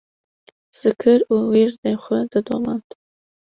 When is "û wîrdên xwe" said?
1.33-2.19